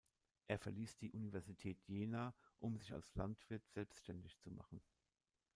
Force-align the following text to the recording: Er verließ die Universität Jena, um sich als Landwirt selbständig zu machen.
Er 0.47 0.57
verließ 0.57 0.97
die 0.97 1.11
Universität 1.11 1.79
Jena, 1.85 2.33
um 2.57 2.75
sich 2.75 2.91
als 2.91 3.13
Landwirt 3.13 3.61
selbständig 3.67 4.35
zu 4.39 4.49
machen. 4.49 4.81